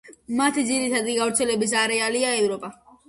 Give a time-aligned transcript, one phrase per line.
[0.37, 2.73] მათი ძირითადი გავრცელების არეალია ევროპა.